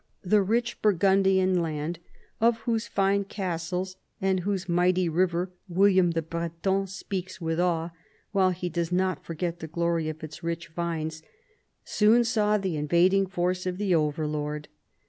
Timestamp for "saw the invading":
12.23-13.27